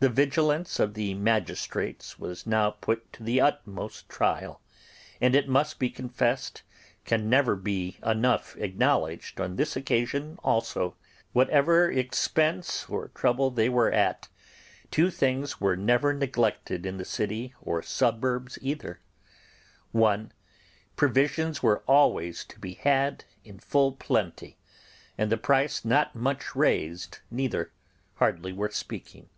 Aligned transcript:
The 0.00 0.08
vigilance 0.08 0.78
of 0.78 0.94
the 0.94 1.14
magistrates 1.14 2.20
was 2.20 2.46
now 2.46 2.70
put 2.70 3.12
to 3.14 3.24
the 3.24 3.40
utmost 3.40 4.08
trial—and, 4.08 5.34
it 5.34 5.48
must 5.48 5.80
be 5.80 5.90
confessed, 5.90 6.62
can 7.04 7.28
never 7.28 7.56
be 7.56 7.98
enough 8.06 8.54
acknowledged 8.58 9.40
on 9.40 9.56
this 9.56 9.74
occasion 9.74 10.38
also; 10.44 10.94
whatever 11.32 11.90
expense 11.90 12.88
or 12.88 13.08
trouble 13.08 13.50
they 13.50 13.68
were 13.68 13.90
at, 13.90 14.28
two 14.92 15.10
things 15.10 15.60
were 15.60 15.76
never 15.76 16.12
neglected 16.14 16.86
in 16.86 16.96
the 16.96 17.04
city 17.04 17.52
or 17.60 17.82
suburbs 17.82 18.56
either:— 18.62 19.00
(1) 19.90 20.30
Provisions 20.94 21.60
were 21.60 21.82
always 21.88 22.44
to 22.44 22.60
be 22.60 22.74
had 22.74 23.24
in 23.42 23.58
full 23.58 23.90
plenty, 23.90 24.58
and 25.18 25.28
the 25.28 25.36
price 25.36 25.84
not 25.84 26.14
much 26.14 26.54
raised 26.54 27.18
neither, 27.32 27.72
hardly 28.14 28.52
worth 28.52 28.76
speaking. 28.76 29.28